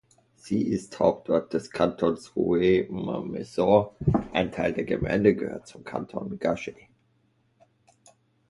Sie 0.35 0.63
ist 0.65 0.97
Hauptort 0.99 1.53
des 1.53 1.69
Kantons 1.69 2.35
Rueil-Malmaison; 2.35 3.89
ein 4.33 4.51
Teil 4.51 4.73
der 4.73 4.83
Gemeinde 4.85 5.35
gehörte 5.35 5.65
zum 5.73 5.83
Kanton 5.83 6.39
Garches. 6.39 6.73